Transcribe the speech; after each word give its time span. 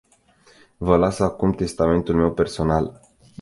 Vă 0.77 0.97
las 0.97 1.19
acum 1.19 1.49
cu 1.51 1.55
testamentul 1.55 2.15
meu 2.15 2.33
personal. 2.33 2.99